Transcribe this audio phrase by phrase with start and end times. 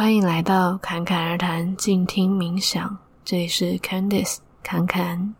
[0.00, 2.96] 欢迎来到侃侃而谈，静听冥想。
[3.22, 5.34] 这里是 Candice 侃侃。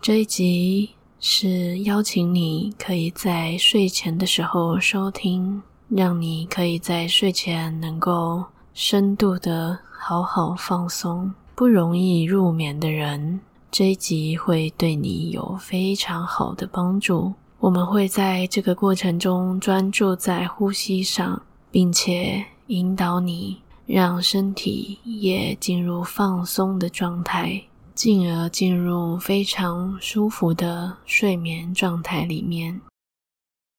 [0.00, 8.44] 这一集是邀请你可以在睡前的时候收听，让你可以在睡前能够
[8.74, 11.28] 深度的好好放松。
[11.56, 13.40] 不容易入眠的人，
[13.72, 17.32] 这一集会对你有非常好的帮助。
[17.58, 27.62] 我们会在这个过程中专注在呼吸上，并且引导你，让身体也进入放松的状态，
[27.94, 32.80] 进而进入非常舒服的睡眠状态里面。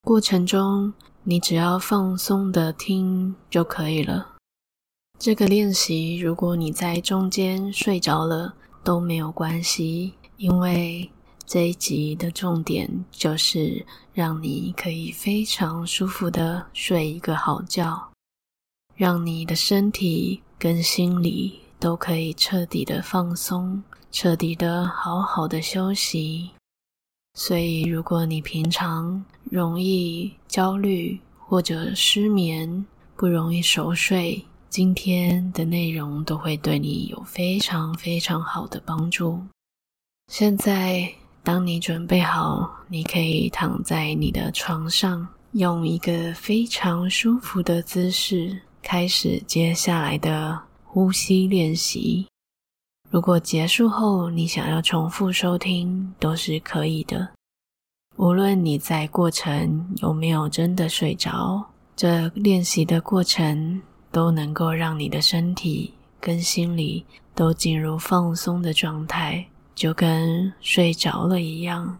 [0.03, 4.27] 过程中，你只要放松的听就可以了。
[5.17, 11.09] 这个练习，如果你在中间睡着了都没有关系，因为
[11.47, 18.12] 这一集的重点就是让你可以非常舒服的睡一个好觉，
[18.95, 26.49] 让你的身体跟心理都可以彻底的放松，彻底的好好的休息。
[27.33, 32.85] 所以，如果你平常容易焦虑或者失眠，
[33.15, 39.41] 不容易熟睡，今天的内容都会对你有非常非常好的帮助。
[40.31, 41.11] 现在，
[41.43, 52.27] 当你准备好，你可以躺在你的床上，用一个非常舒服的姿势开始接下来的呼吸练习。
[53.09, 57.27] 如果结束后你想要重复收听，都是可以的。
[58.17, 61.63] 无论你在过程有没有真的睡着，
[61.95, 71.97] 这练习的过程，都能够让你的身体跟心理都进入放松的状态，就跟睡着了一样。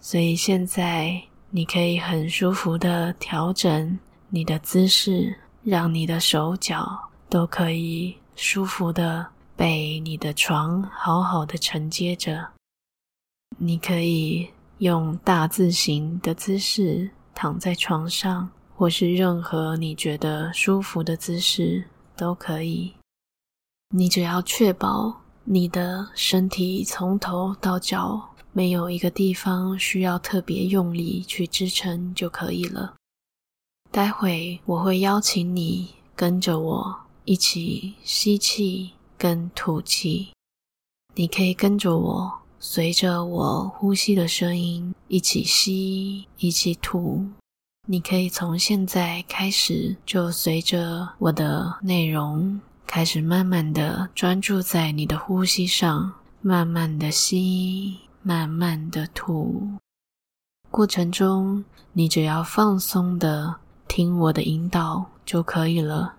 [0.00, 5.36] 所以现在你可以很舒服的调整你的姿势，
[5.68, 12.48] 让你的手脚都可以舒服的被你的床好好的承接着。
[13.58, 14.48] 你可以
[14.78, 18.48] 用大字形的姿势躺在床上。
[18.78, 21.84] 或是任何你觉得舒服的姿势
[22.16, 22.94] 都可以，
[23.90, 32.94] 你只要确保你的身体从头到脚没有一个地方需要特别用力去支撑就可以了。
[33.90, 40.28] 待会我会邀请你跟着我一起吸气跟吐气，
[41.14, 47.26] 你可以跟着我，随着我呼吸的声音一起吸，一起吐。
[47.86, 56.12] 你可以从现在开始，就随着我的内容开始，慢慢的专注在你的呼吸上，
[56.42, 59.66] 慢慢的吸，慢慢的吐。
[60.70, 63.56] 过程中，你只要放松的
[63.88, 66.14] 听我的引导就可以了。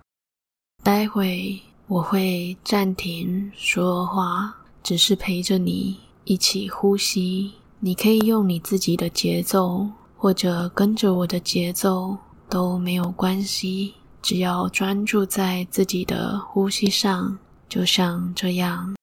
[0.82, 7.52] 待会我会暂停说话，只是陪着你一起呼吸。
[7.78, 9.88] 你可以用你自己的节奏。
[10.22, 12.14] 或者跟着我的节奏
[12.46, 17.38] 都没有关系，只要专注在自己的呼吸上，
[17.70, 18.94] 就像这样，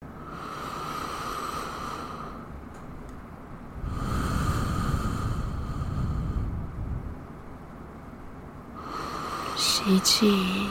[9.87, 10.67] 吸气，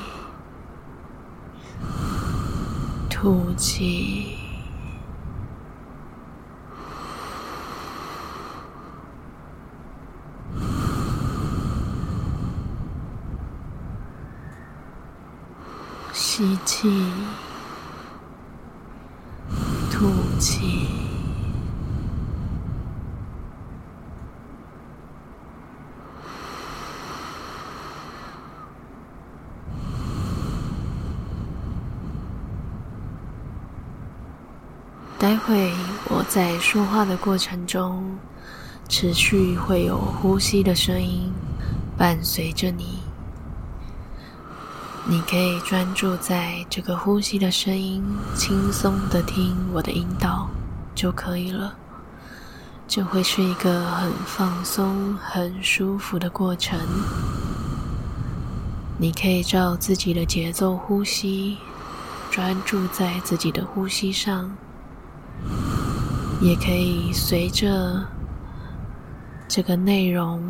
[3.09, 4.37] 吐气。
[16.13, 17.11] 吸气，
[19.91, 21.06] 吐气。
[35.27, 35.73] 待会
[36.09, 38.17] 我在说话的过程中，
[38.89, 41.33] 持续会有呼吸的声音
[41.99, 43.01] 伴随着你。
[45.05, 48.05] 你可以专注在这个呼吸的声音，
[48.37, 50.49] 轻松的听我的引导
[50.95, 51.75] 就可以了。
[52.87, 56.79] 这会是一个很放松、很舒服的过程。
[58.97, 61.57] 你可以照自己的节奏呼吸，
[62.31, 64.57] 专注在自己的呼吸上，
[66.41, 68.07] 也可以随着
[69.49, 70.41] 这个内容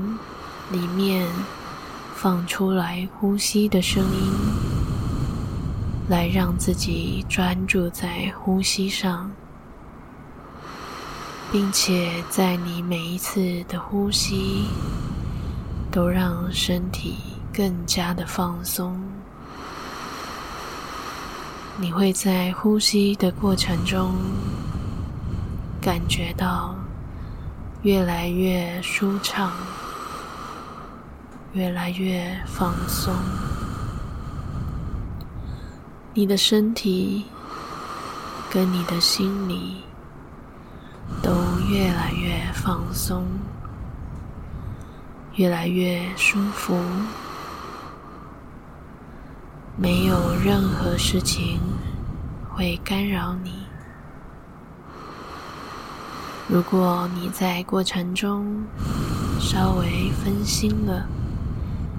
[0.70, 1.26] 里面。
[2.18, 4.32] 放出来呼吸的声音，
[6.08, 9.30] 来让自己专注在呼吸上，
[11.52, 14.64] 并且在你每一次的呼吸，
[15.92, 17.16] 都让身体
[17.52, 18.98] 更加的放松，
[21.76, 24.14] 你会在呼吸的过程中
[25.86, 26.74] 感觉到
[27.82, 29.52] 越来越舒畅，
[31.52, 33.14] 越来越放松。
[36.12, 37.24] 你的身体
[38.50, 39.84] 跟你的心里
[41.22, 41.30] 都
[41.70, 43.24] 越来越放松，
[45.36, 46.76] 越来越舒服。
[49.76, 51.60] 没有任何事情
[52.52, 53.65] 会干扰你。
[56.48, 58.64] 如果你在过程中
[59.40, 61.04] 稍微分心了，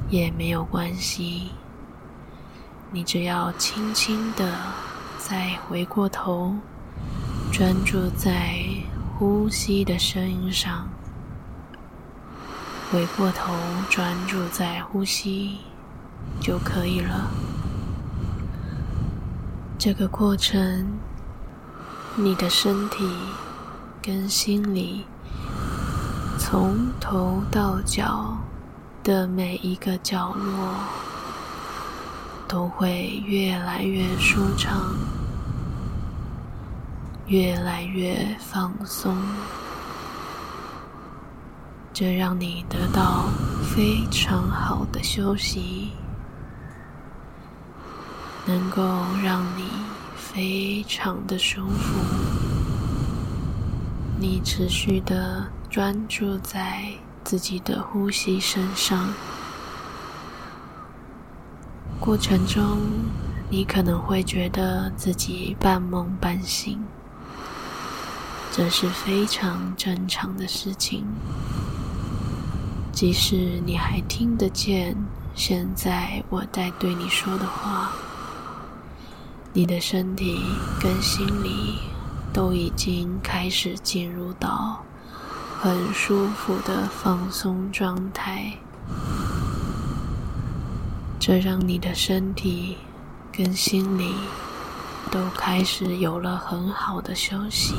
[0.10, 1.50] 也没有关系。
[2.90, 4.50] 你只要轻轻的
[5.18, 6.56] 再回过头，
[7.52, 8.64] 专注在
[9.20, 10.88] 呼吸的声音上，
[12.90, 13.54] 回过头
[13.90, 15.58] 专注在呼吸
[16.40, 17.30] 就可以了。
[19.78, 20.88] 这个过程，
[22.16, 23.06] 你的身体
[24.08, 25.04] 跟心里，
[26.40, 28.38] 从头到脚
[29.04, 30.76] 的每一个角落，
[32.48, 34.96] 都会越来越舒畅，
[37.26, 39.14] 越来越放松，
[41.92, 43.26] 这让你得到
[43.76, 45.92] 非常好的休息。
[48.46, 48.82] 能够
[49.22, 49.66] 让你
[50.16, 52.00] 非常的舒服，
[54.20, 56.92] 你持续的专注在
[57.24, 59.14] 自己的呼吸身上，
[62.00, 62.80] 过程中
[63.48, 66.84] 你可能会觉得自己半梦半醒，
[68.52, 71.06] 这是非常正常的事情。
[72.92, 74.98] 即使你还听得见
[75.36, 77.92] 现在我在对你说的话。
[79.54, 80.40] 你的身体
[80.80, 81.80] 跟心里
[82.38, 84.84] 都已经开始进入到
[85.60, 88.54] 很舒服的放松状态，
[91.20, 92.78] 这让你的身体
[93.32, 94.14] 跟心里
[95.10, 97.74] 都开始有了很好的休息。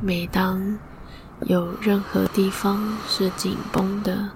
[0.00, 0.78] 每当
[1.46, 4.30] 有任何地方是紧绷的，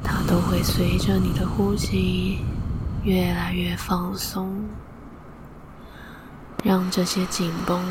[0.00, 2.38] 它都会随着你的呼吸。
[3.02, 4.62] 越来越放松，
[6.62, 7.82] 让这些紧绷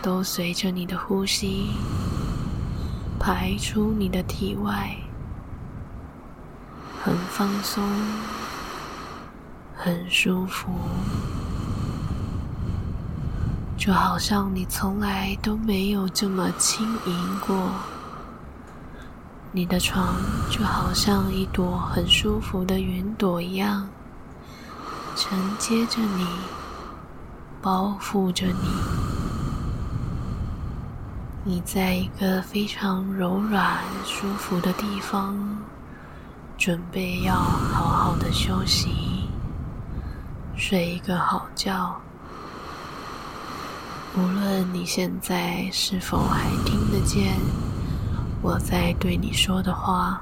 [0.00, 1.70] 都随着你的呼吸
[3.20, 4.96] 排出你的体外，
[7.02, 7.82] 很放松，
[9.76, 10.70] 很舒服，
[13.76, 17.70] 就好像你从来都没有这么轻盈过。
[19.52, 20.16] 你的床
[20.50, 23.88] 就好像一朵很舒服的云朵一样。
[25.14, 26.26] 承接着你，
[27.64, 28.68] 包覆着你，
[31.44, 35.34] 你在一个非常柔软、舒服的地方，
[36.58, 39.30] 准备要好好的休息，
[40.54, 41.96] 睡一个好觉。
[44.14, 47.34] 无论你现在是否还听得见
[48.42, 50.20] 我在对你说的话，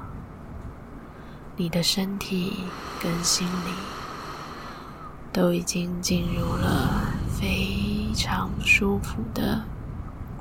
[1.57, 2.63] 你的身体
[3.01, 3.92] 跟心里。
[5.33, 9.59] 都已经进入了非常舒服的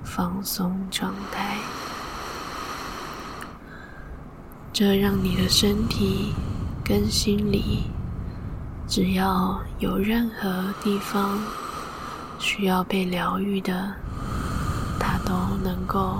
[0.04, 1.56] 放松状态，
[4.70, 6.34] 这让你的身体
[6.84, 7.84] 跟心里，
[8.86, 11.40] 只要有任何地方
[12.38, 13.94] 需要被疗愈的，
[15.00, 15.32] 它都
[15.64, 16.18] 能够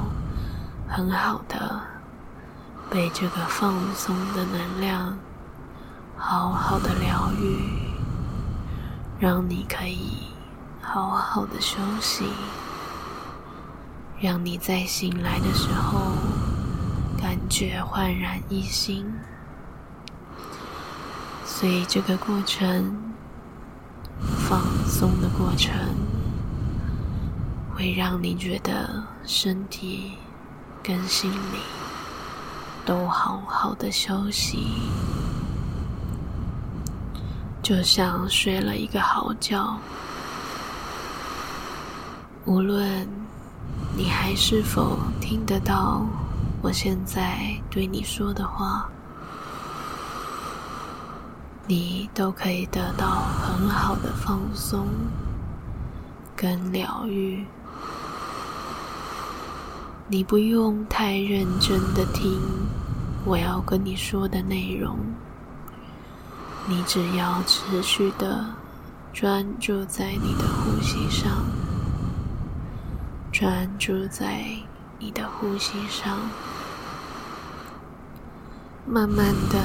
[0.88, 1.78] 很好的
[2.88, 5.18] 被这个放松的能量
[6.16, 7.81] 好好的疗愈。
[9.22, 10.26] 让你可以
[10.80, 12.24] 好好的休息，
[14.20, 16.00] 让你在醒来的时候
[17.20, 19.06] 感觉焕然一新。
[21.44, 23.14] 所以这个过程，
[24.48, 25.72] 放松的过程，
[27.76, 30.14] 会让你觉得身体
[30.82, 31.60] 跟心里
[32.84, 34.66] 都好好的休息。
[37.62, 39.78] 就像睡了一个好觉，
[42.44, 43.06] 无论
[43.96, 46.04] 你还是否听得到
[46.60, 47.38] 我现在
[47.70, 48.88] 对你说的话，
[51.68, 54.88] 你都可以得到很好的放松
[56.34, 57.44] 跟疗愈。
[60.08, 62.40] 你不用太认真的听
[63.24, 64.98] 我要跟你说的内容。
[66.68, 68.46] 你只要持续的
[69.12, 71.44] 专注在你的呼吸上，
[73.32, 74.44] 专注在
[74.98, 76.18] 你的呼吸上，
[78.86, 79.58] 慢慢的，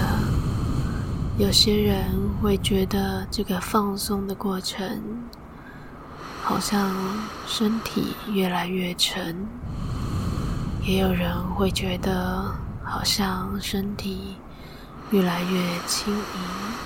[1.37, 2.05] 有些人
[2.41, 4.99] 会觉得这个放松的过程，
[6.43, 6.91] 好像
[7.45, 9.45] 身体越来越沉，
[10.81, 14.37] 也有人会觉得好像身体
[15.11, 16.76] 越来越轻盈。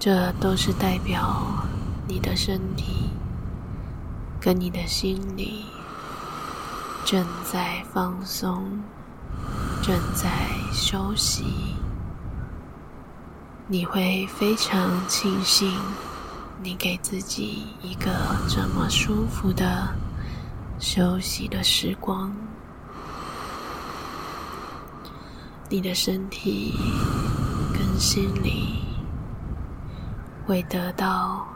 [0.00, 1.62] 这都是代表
[2.08, 3.10] 你的身体
[4.40, 5.66] 跟你的心里
[7.04, 8.80] 正在放松，
[9.82, 10.30] 正在
[10.72, 11.44] 休息。
[13.68, 15.78] 你会非常庆幸
[16.62, 18.10] 你给自己一个
[18.48, 19.86] 这么舒服的
[20.78, 22.34] 休息的时光。
[25.68, 26.72] 你的身体
[27.74, 28.89] 跟心里。
[30.50, 31.46] 会得到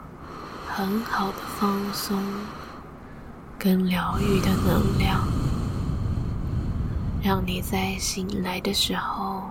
[0.73, 2.17] 很好的放松
[3.59, 5.19] 跟疗愈的能量，
[7.21, 9.43] 让你在醒来的时候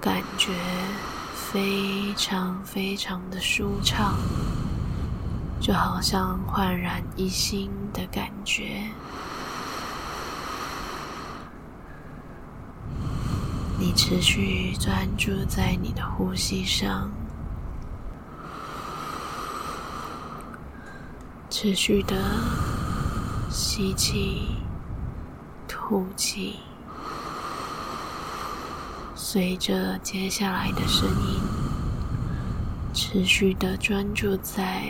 [0.00, 0.50] 感觉
[1.36, 4.16] 非常非常的舒畅，
[5.60, 8.82] 就好像焕然一新的感觉。
[13.78, 17.08] 你持续专注在你的呼吸上。
[21.58, 22.14] 持续的
[23.48, 24.42] 吸气、
[25.66, 26.56] 吐气，
[29.14, 31.40] 随着接下来的声音，
[32.92, 34.82] 持续的专注在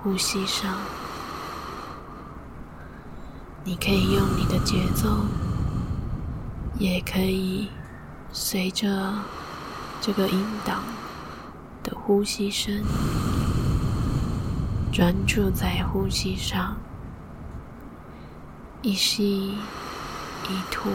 [0.00, 0.78] 呼吸上。
[3.64, 5.08] 你可以用你的节奏，
[6.78, 7.68] 也可以
[8.30, 9.12] 随着
[10.00, 10.84] 这个音档
[11.82, 12.84] 的呼吸声。
[14.96, 16.74] 专注在呼吸上，
[18.80, 20.88] 一吸一吐，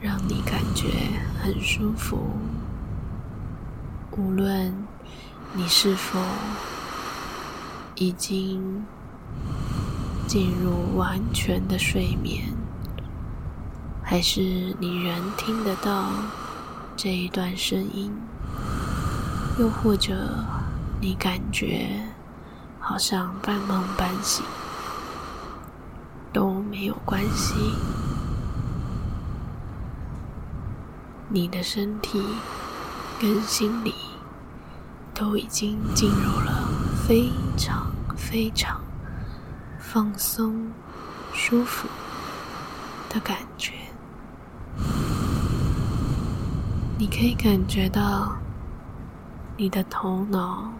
[0.00, 0.88] 让你感觉
[1.40, 2.18] 很舒服。
[4.16, 4.74] 无论
[5.52, 6.18] 你是否
[7.94, 8.84] 已经
[10.26, 12.52] 进入完全的睡眠，
[14.02, 14.40] 还是
[14.80, 16.10] 你仍听得到
[16.96, 18.12] 这一段声音，
[19.56, 20.44] 又或者，
[21.04, 21.90] 你感觉
[22.78, 24.44] 好像半梦半醒，
[26.32, 27.56] 都没有关系。
[31.28, 32.22] 你的身体
[33.20, 33.92] 跟心理
[35.12, 36.68] 都已经进入了
[37.04, 38.80] 非常非常
[39.80, 40.70] 放松、
[41.34, 41.88] 舒服
[43.08, 43.72] 的感觉。
[46.96, 48.36] 你可以感觉到
[49.56, 50.70] 你的头脑。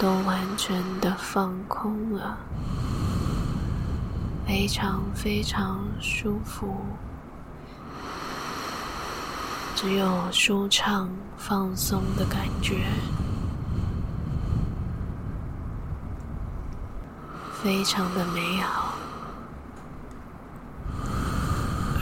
[0.00, 2.38] 都完全的放空了，
[4.46, 6.76] 非常非常舒服，
[9.74, 12.76] 只有舒畅放松的感觉，
[17.60, 18.94] 非常的美好。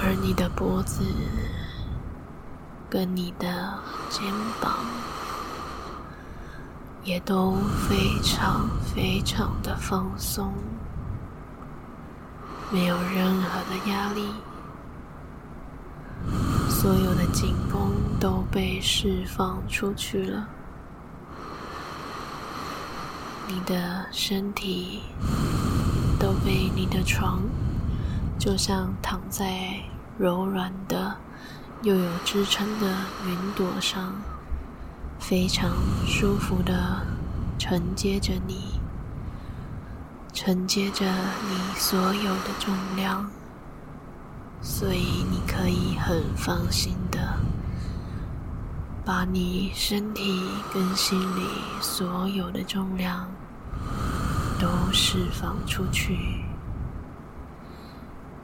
[0.03, 1.03] 而你的脖子
[2.91, 3.79] 跟你的
[4.11, 4.23] 肩
[4.61, 4.85] 膀。
[7.07, 7.55] 也都
[7.89, 10.53] 非常非常的放松，
[12.73, 14.27] 没有任何的压力，
[16.69, 20.49] 所有的紧绷都被释放出去了。
[23.47, 25.05] 你的身体
[26.19, 27.41] 都被你的床，
[28.37, 29.79] 就像躺在
[30.19, 31.17] 柔软的
[31.83, 32.93] 又有支撑的
[33.29, 34.13] 云朵上。
[35.29, 35.73] 非常
[36.07, 37.05] 舒服的
[37.59, 38.79] 承接着你，
[40.33, 43.29] 承接着你所有的重量，
[44.63, 47.41] 所以你可以很放心的
[49.05, 51.43] 把你身体跟心里
[51.81, 53.29] 所有的重量
[54.61, 56.45] 都释放出去，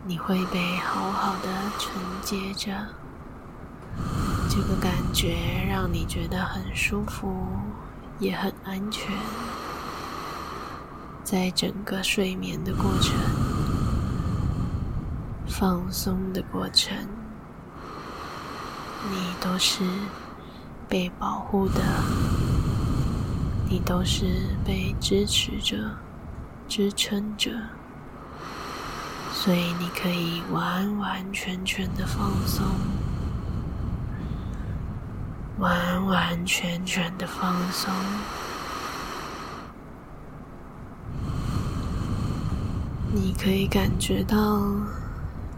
[0.05, 1.49] 你会被好好的
[1.79, 1.93] 承
[2.25, 2.89] 接着。
[4.55, 5.35] 这个感觉
[5.67, 7.35] 让你觉得很舒服，
[8.19, 9.11] 也很安全。
[11.25, 13.15] 在整个睡眠的过程、
[15.49, 16.95] 放松的过程，
[19.11, 19.83] 你都是
[20.87, 21.81] 被保护的，
[23.71, 24.27] 你都是
[24.67, 25.79] 被支持着、
[26.69, 27.51] 支撑着，
[29.33, 32.67] 所以你可以完完全全的放松。
[35.63, 37.89] 完完全全的放松。
[43.13, 44.37] 你可以感觉到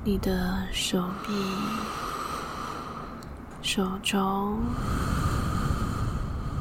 [0.04, 1.32] 你的手臂、
[3.62, 4.58] 手肘、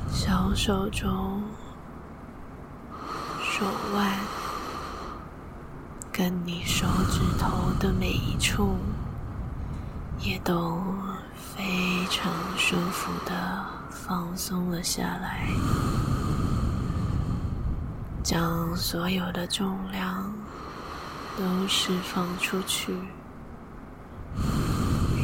[0.09, 1.09] 小手肘、
[3.41, 4.19] 手腕，
[6.13, 8.77] 跟你手指头的每一处，
[10.21, 10.81] 也都
[11.55, 15.47] 非常舒服的放松了下来，
[18.23, 20.31] 将所有的重量。
[21.35, 22.95] 都释放出去，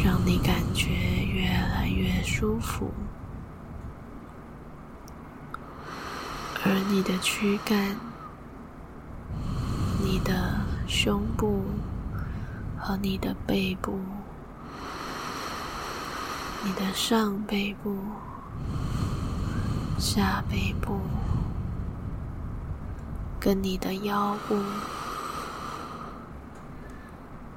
[0.04, 2.92] 让你感觉越来越舒服，
[6.66, 7.96] 而你的躯干、
[10.04, 11.64] 你的胸部
[12.76, 14.00] 和你的背部、
[16.64, 17.96] 你的上背部、
[19.98, 21.00] 下背部，
[23.40, 24.58] 跟你的腰部。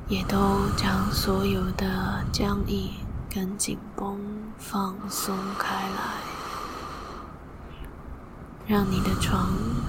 [0.09, 2.92] 也都将所有的僵硬
[3.30, 4.21] 跟紧绷
[4.59, 6.02] 放松开来，
[8.66, 9.49] 让你的床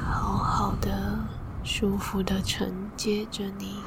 [0.09, 1.19] 好好的、
[1.63, 3.83] 舒服的承接着你，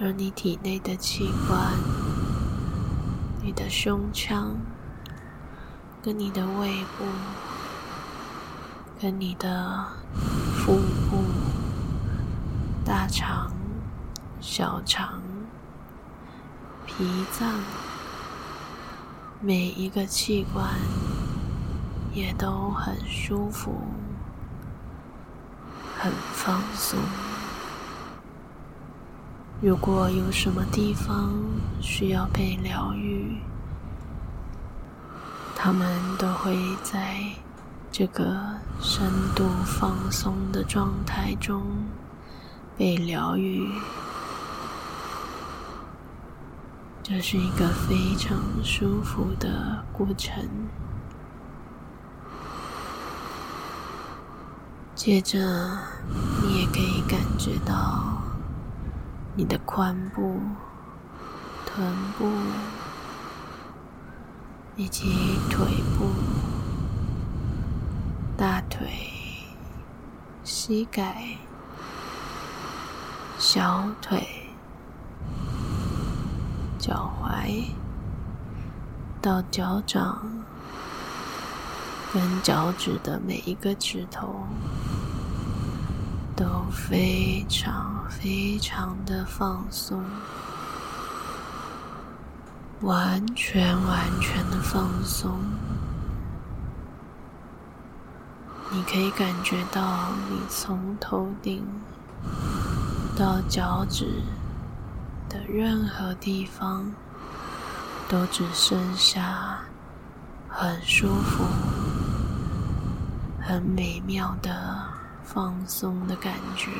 [0.00, 1.72] 而你体内的器官、
[3.42, 4.56] 你的胸腔、
[6.00, 7.04] 跟你的胃部、
[9.00, 9.86] 跟你的
[10.54, 10.76] 腹
[11.10, 11.24] 部、
[12.84, 13.50] 大肠。
[14.40, 15.22] 小肠、
[16.84, 17.48] 脾脏，
[19.40, 20.68] 每一个器官
[22.12, 23.84] 也都很舒服，
[25.96, 26.98] 很放松。
[29.64, 31.32] 如果有什么地方
[31.80, 33.36] 需要被疗愈，
[35.54, 35.86] 他们
[36.18, 37.20] 都会在
[37.92, 41.62] 这个深度放松的状态中
[42.76, 43.70] 被疗愈。
[47.00, 50.44] 这是一个非常舒服的过程。
[54.96, 55.38] 接着，
[56.42, 58.21] 你也可以感觉到
[59.34, 60.38] 你的髋部、
[61.64, 62.30] 臀部
[64.76, 65.66] 以及腿
[65.96, 66.10] 部、
[68.36, 68.90] 大腿、
[70.44, 71.38] 膝盖、
[73.38, 74.28] 小腿。
[76.78, 77.64] 脚踝
[79.22, 80.26] 到脚掌，
[82.12, 84.44] 跟脚趾的每一个指头
[86.72, 90.02] 非常非常的放松，
[92.80, 95.38] 完全完全的放松。
[98.70, 101.64] 你可以感觉到你从头顶
[103.16, 104.22] 到脚趾。
[105.32, 106.92] 的任何地方，
[108.06, 109.60] 都只剩下
[110.46, 111.42] 很舒服、
[113.40, 114.81] 很美妙的
[115.24, 116.70] 放松的感觉。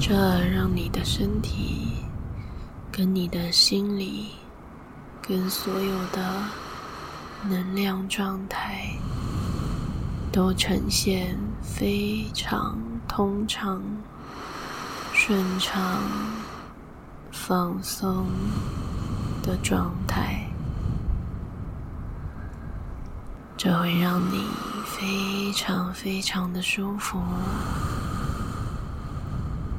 [0.00, 0.14] 这
[0.48, 2.04] 让你的身体、
[2.92, 4.32] 跟你的心理、
[5.20, 6.42] 跟所有的
[7.48, 8.96] 能量状态，
[10.32, 12.78] 都呈现非常。
[13.08, 13.80] 通畅、
[15.14, 16.02] 顺畅、
[17.30, 18.26] 放松
[19.42, 20.44] 的状态，
[23.66, 24.46] 这会让你
[24.84, 27.20] 非常非常的舒服，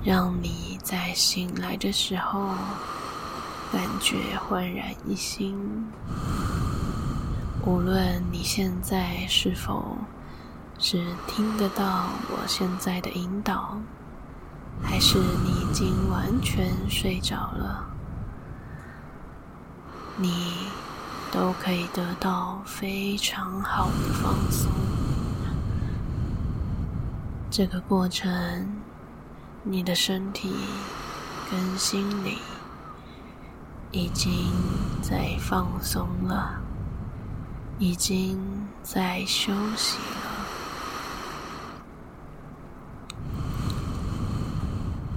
[0.03, 2.49] 让你在醒来的时候
[3.71, 5.57] 感觉焕然一新。
[7.65, 9.97] 无论你现在是否
[10.77, 13.77] 是听得到我现在的引导，
[14.83, 17.85] 还是你已经完全睡着了？
[20.17, 20.67] 你
[21.31, 24.71] 都可以得到非常好的放松。
[27.49, 28.67] 这个过程，
[29.63, 30.53] 你的身体
[31.49, 32.37] 跟心理
[33.91, 34.51] 已经
[35.01, 36.61] 在放松了，
[37.79, 38.39] 已经
[38.83, 40.27] 在休息了。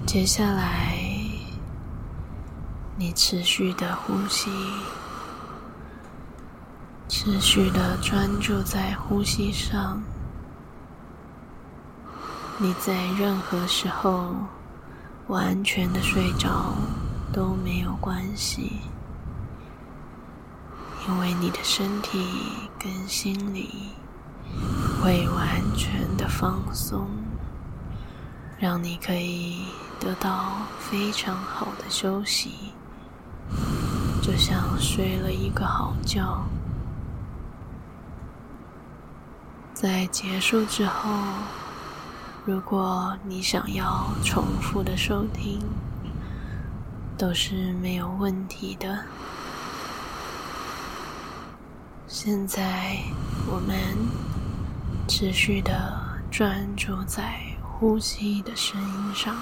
[0.05, 0.97] 接下来，
[2.97, 4.49] 你持续的呼吸，
[7.13, 10.01] 持续的专注在呼吸上。
[12.57, 14.33] 你在任何时候
[15.27, 16.73] 完全的睡着，
[17.33, 18.77] 都没有关系，
[21.05, 22.25] 因为你的身体
[22.79, 23.89] 跟心理
[25.03, 27.09] 会完全的放松，
[28.57, 29.65] 让你可以
[29.99, 32.71] 得到非常好的休息，
[34.21, 36.23] 就像睡了一个好觉。
[39.81, 41.09] 在结束之后，
[42.45, 45.59] 如果你想要重复的收听，
[47.17, 48.99] 都是没有问题的。
[52.07, 52.99] 现在
[53.47, 53.75] 我们
[55.07, 59.35] 持续的专注在呼吸的声音上，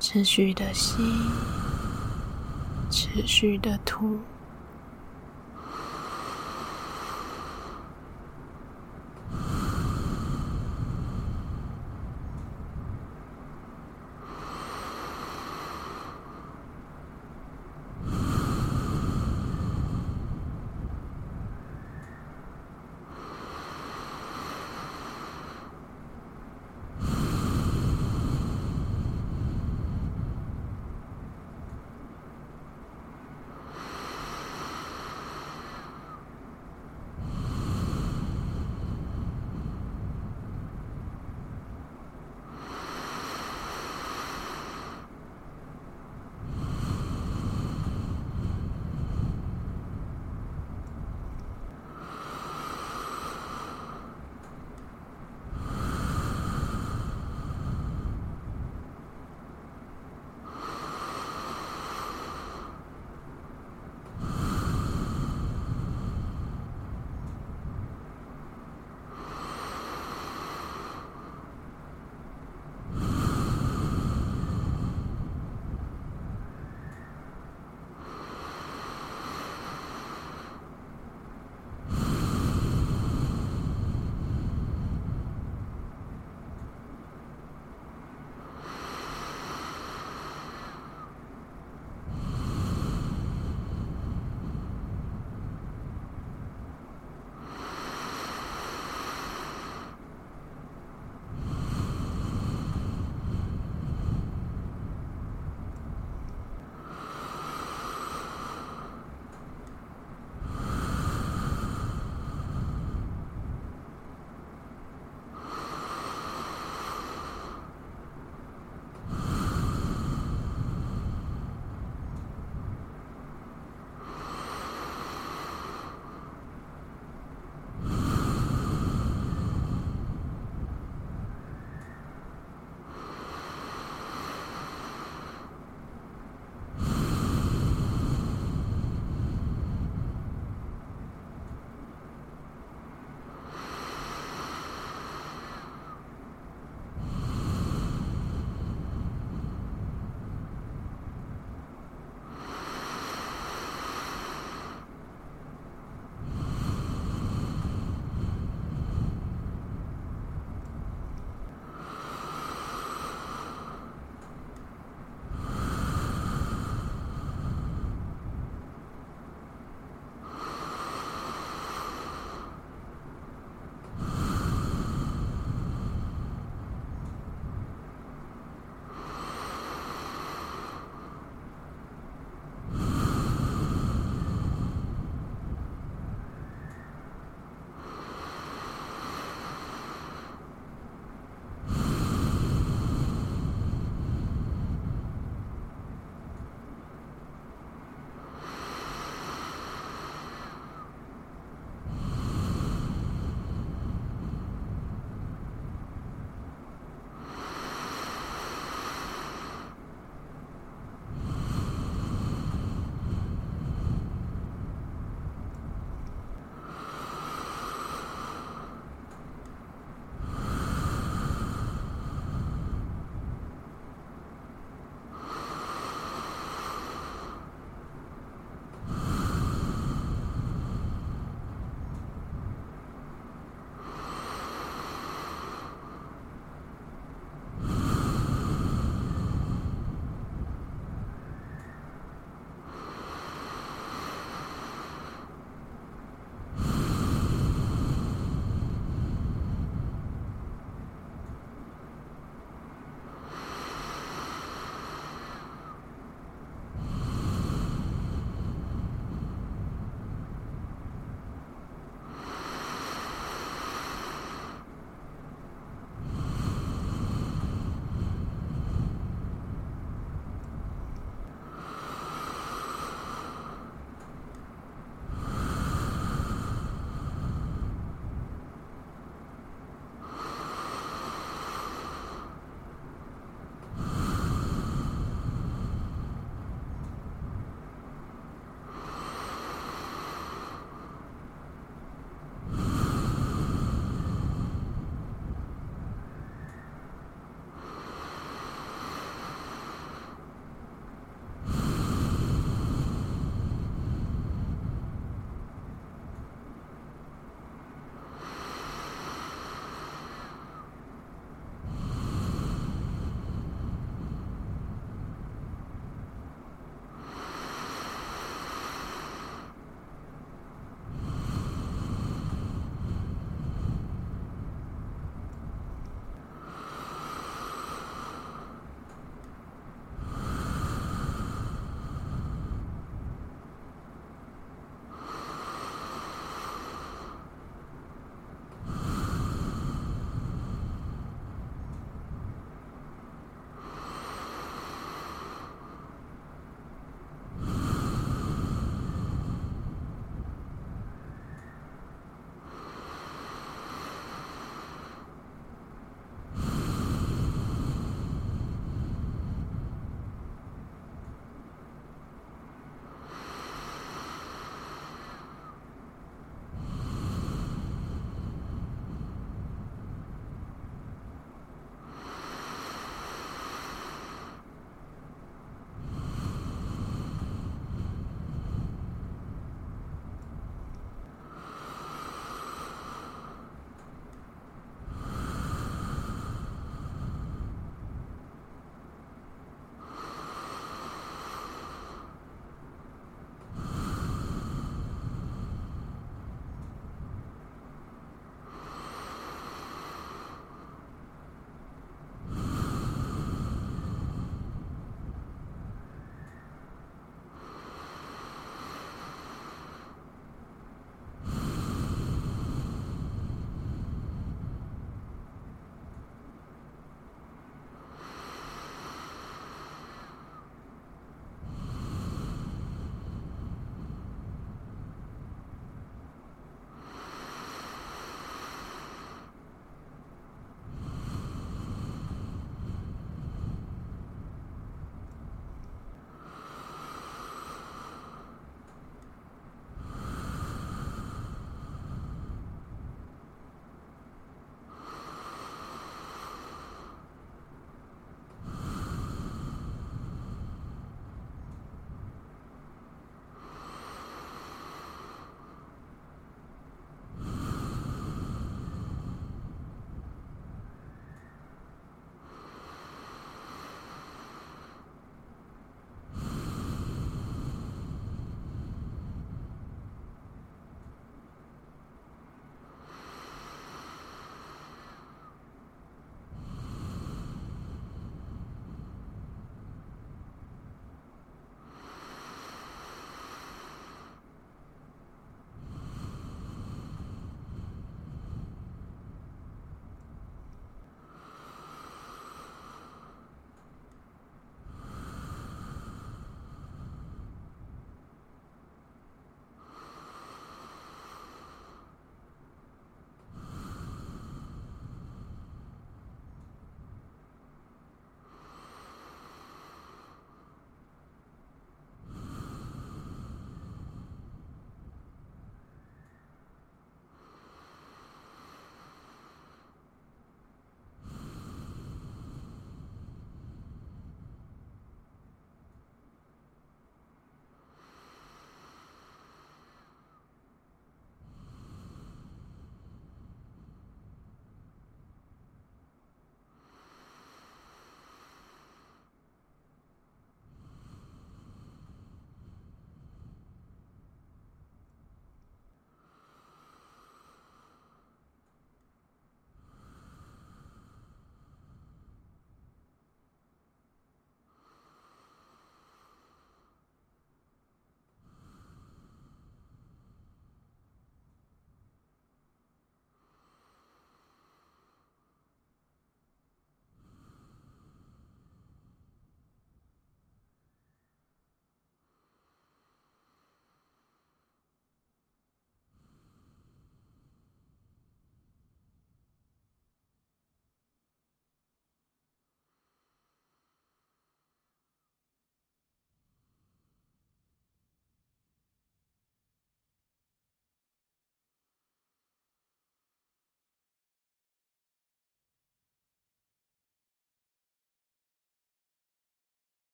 [0.00, 0.96] 持续的吸，
[2.90, 4.18] 持续的吐。